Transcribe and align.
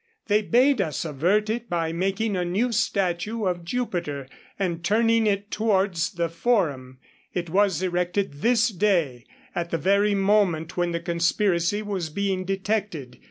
They 0.25 0.41
bade 0.41 0.81
us 0.81 1.05
avert 1.05 1.47
it 1.47 1.69
by 1.69 1.93
making 1.93 2.35
a 2.35 2.43
new 2.43 2.71
statue 2.71 3.45
of 3.45 3.63
Jupiter, 3.63 4.27
and 4.57 4.83
turning 4.83 5.27
it 5.27 5.51
towards 5.51 6.13
the 6.13 6.27
Forum; 6.27 6.97
it 7.35 7.51
was 7.51 7.83
erected 7.83 8.41
this 8.41 8.69
day, 8.69 9.25
at 9.53 9.69
the 9.69 9.77
very 9.77 10.15
moment 10.15 10.75
when 10.75 10.91
the 10.91 10.99
conspiracy 10.99 11.83
was 11.83 12.09
being 12.09 12.45
detected. 12.45 13.19